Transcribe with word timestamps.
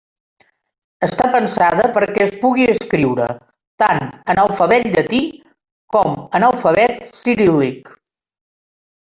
Està 1.07 1.27
pensada 1.35 1.83
perquè 1.97 2.23
es 2.25 2.33
pugui 2.45 2.65
escriure 2.75 3.27
tant 3.85 4.01
en 4.35 4.43
alfabet 4.47 4.89
llatí 4.95 5.21
com 5.97 6.19
en 6.41 6.49
alfabet 6.51 7.07
ciríl·lic. 7.23 7.97